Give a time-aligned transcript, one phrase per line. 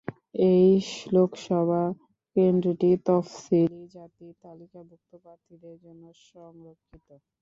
[0.49, 0.69] এই
[1.15, 1.83] লোকসভা
[2.35, 7.07] কেন্দ্রটি তফসিলি জাতি-তালিকাভুক্ত প্রার্থীদের জন্য সংরক্ষিত।